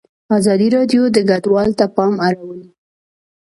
ازادي 0.37 0.67
راډیو 0.75 1.03
د 1.15 1.17
کډوال 1.29 1.69
ته 1.79 1.85
پام 1.95 2.13
اړولی. 2.27 2.69